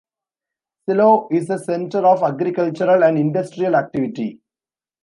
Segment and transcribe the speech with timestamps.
[0.89, 4.39] Silao is a center of agricultural and industrial activity.